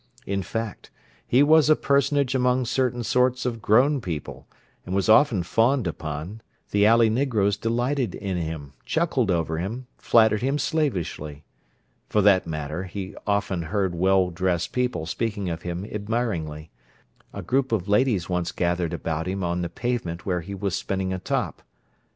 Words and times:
In 0.25 0.41
fact, 0.41 0.89
he 1.27 1.43
was 1.43 1.69
a 1.69 1.75
personage 1.75 2.33
among 2.33 2.65
certain 2.65 3.03
sorts 3.03 3.45
of 3.45 3.61
grown 3.61 4.01
people, 4.01 4.47
and 4.83 4.95
was 4.95 5.07
often 5.07 5.43
fawned 5.43 5.85
upon; 5.85 6.41
the 6.71 6.87
alley 6.87 7.07
negroes 7.07 7.55
delighted 7.55 8.15
in 8.15 8.35
him, 8.35 8.73
chuckled 8.83 9.29
over 9.29 9.59
him, 9.59 9.85
flattered 9.99 10.41
him 10.41 10.57
slavishly. 10.57 11.43
For 12.09 12.23
that 12.23 12.47
matter, 12.47 12.85
he 12.85 13.15
often 13.27 13.61
heard 13.61 13.93
well 13.93 14.31
dressed 14.31 14.73
people 14.73 15.05
speaking 15.05 15.51
of 15.51 15.61
him 15.61 15.85
admiringly: 15.85 16.71
a 17.31 17.43
group 17.43 17.71
of 17.71 17.87
ladies 17.87 18.27
once 18.27 18.51
gathered 18.51 18.93
about 18.95 19.27
him 19.27 19.43
on 19.43 19.61
the 19.61 19.69
pavement 19.69 20.25
where 20.25 20.41
he 20.41 20.55
was 20.55 20.75
spinning 20.75 21.13
a 21.13 21.19
top. 21.19 21.61